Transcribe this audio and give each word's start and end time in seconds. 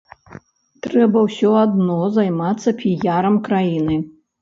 Трэба 0.87 1.17
ўсё 1.27 1.53
адно 1.65 2.01
займацца 2.17 2.77
піярам 2.83 3.41
краіны. 3.49 4.05